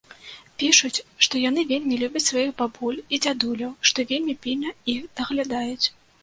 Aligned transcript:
Пішуць, 0.61 1.03
што 1.25 1.41
яны 1.49 1.65
вельмі 1.71 1.99
любяць 2.03 2.23
сваіх 2.29 2.49
бабуль 2.61 2.97
і 3.03 3.15
дзядуляў, 3.27 3.71
што 3.91 4.07
вельмі 4.13 4.35
пільна 4.47 4.69
іх 4.95 5.07
даглядаюць. 5.21 5.87